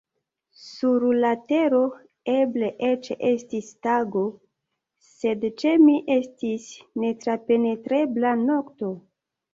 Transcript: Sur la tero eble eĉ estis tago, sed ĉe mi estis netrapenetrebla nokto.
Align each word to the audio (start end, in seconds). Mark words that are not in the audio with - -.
Sur 0.59 1.03
la 1.17 1.29
tero 1.49 1.81
eble 2.35 2.69
eĉ 2.87 3.11
estis 3.31 3.69
tago, 3.89 4.25
sed 5.09 5.45
ĉe 5.63 5.77
mi 5.85 5.95
estis 6.17 6.67
netrapenetrebla 7.05 8.37
nokto. 8.49 8.95